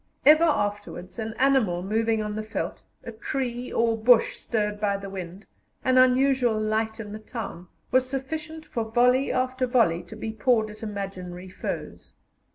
Ever 0.25 0.45
afterwards 0.45 1.19
an 1.19 1.35
animal 1.35 1.83
moving 1.83 2.23
on 2.23 2.35
the 2.35 2.41
veldt, 2.41 2.81
a 3.03 3.11
tree 3.11 3.71
or 3.71 3.95
bush 3.95 4.35
stirred 4.35 4.79
by 4.79 4.97
the 4.97 5.11
wind, 5.11 5.45
an 5.85 5.99
unusual 5.99 6.59
light 6.59 6.99
in 6.99 7.11
the 7.11 7.19
town, 7.19 7.67
was 7.91 8.09
sufficient 8.09 8.65
for 8.65 8.83
volley 8.85 9.31
after 9.31 9.67
volley 9.67 10.01
to 10.07 10.15
be 10.15 10.31
poured 10.31 10.71
at 10.71 10.81
imaginary 10.81 11.49
foes. 11.49 12.13